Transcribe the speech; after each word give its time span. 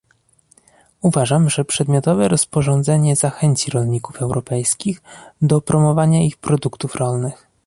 Uważam, 1.01 1.49
że 1.49 1.65
przedmiotowe 1.65 2.27
rozporządzenie 2.27 3.15
zachęci 3.15 3.71
rolników 3.71 4.21
europejskich 4.21 5.01
do 5.41 5.61
promowania 5.61 6.23
ich 6.23 6.37
produktów 6.37 6.95
rolnych 6.95 7.47